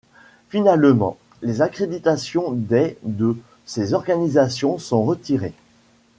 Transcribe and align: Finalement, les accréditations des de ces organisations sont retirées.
Finalement, 0.49 1.15
les 1.43 1.61
accréditations 1.61 2.53
des 2.53 2.97
de 3.03 3.37
ces 3.67 3.93
organisations 3.93 4.79
sont 4.79 5.03
retirées. 5.03 5.53